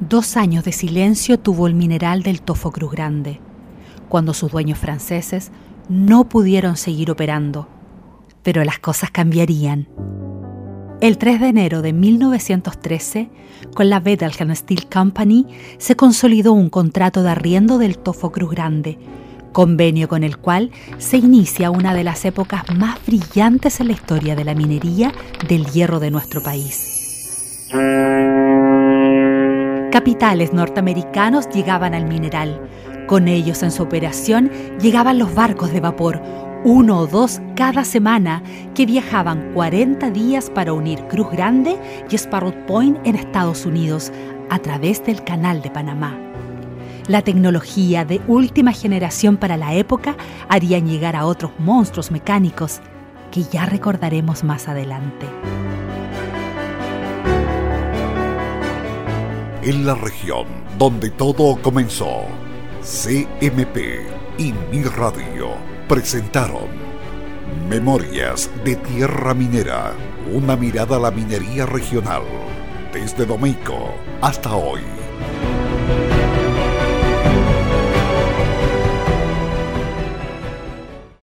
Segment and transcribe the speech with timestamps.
[0.00, 3.40] Dos años de silencio tuvo el mineral del Tofo Cruz Grande,
[4.08, 5.50] cuando sus dueños franceses
[5.88, 7.66] no pudieron seguir operando.
[8.44, 9.88] Pero las cosas cambiarían.
[11.00, 13.28] El 3 de enero de 1913,
[13.74, 15.46] con la Bettelheim Steel Company,
[15.78, 18.98] se consolidó un contrato de arriendo del Tofo Cruz Grande,
[19.52, 24.36] convenio con el cual se inicia una de las épocas más brillantes en la historia
[24.36, 25.12] de la minería
[25.48, 27.66] del hierro de nuestro país.
[29.90, 32.60] Capitales norteamericanos llegaban al mineral.
[33.06, 36.20] Con ellos en su operación llegaban los barcos de vapor,
[36.62, 38.42] uno o dos cada semana,
[38.74, 41.78] que viajaban 40 días para unir Cruz Grande
[42.10, 44.12] y Sparrow Point en Estados Unidos
[44.50, 46.18] a través del Canal de Panamá.
[47.06, 50.16] La tecnología de última generación para la época
[50.50, 52.82] harían llegar a otros monstruos mecánicos
[53.30, 55.26] que ya recordaremos más adelante.
[59.68, 60.46] En la región
[60.78, 62.22] donde todo comenzó,
[62.80, 64.00] CMP
[64.38, 65.50] y Mi Radio
[65.86, 66.68] presentaron
[67.68, 69.92] Memorias de Tierra Minera,
[70.32, 72.22] una mirada a la minería regional,
[72.94, 74.80] desde Domeico hasta hoy.